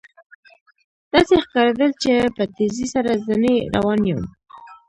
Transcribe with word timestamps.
داسې 1.11 1.35
ښکارېدل 1.45 1.91
چې 2.01 2.13
په 2.35 2.43
تېزۍ 2.55 2.85
سره 2.93 3.11
ځنې 3.25 3.55
روان 3.75 3.99
یم. 4.09 4.21